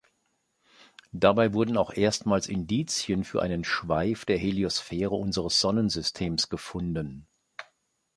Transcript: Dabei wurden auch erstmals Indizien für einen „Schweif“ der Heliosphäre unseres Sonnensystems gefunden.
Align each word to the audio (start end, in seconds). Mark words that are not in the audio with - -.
Dabei 1.11 1.53
wurden 1.53 1.77
auch 1.77 1.93
erstmals 1.93 2.47
Indizien 2.47 3.23
für 3.23 3.43
einen 3.43 3.63
„Schweif“ 3.63 4.25
der 4.25 4.35
Heliosphäre 4.39 5.13
unseres 5.13 5.59
Sonnensystems 5.59 6.49
gefunden. 6.49 7.27